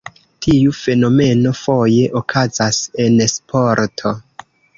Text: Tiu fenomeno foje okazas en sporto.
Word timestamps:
Tiu 0.43 0.71
fenomeno 0.77 1.51
foje 1.59 2.07
okazas 2.23 2.81
en 3.05 3.21
sporto. 3.35 4.17